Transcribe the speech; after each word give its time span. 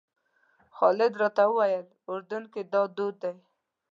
خالد 0.75 1.11
راته 1.21 1.43
وویل 1.49 1.87
اردن 2.09 2.43
کې 2.53 2.61
دا 2.73 2.81
دود 2.95 3.15
دی. 3.23 3.33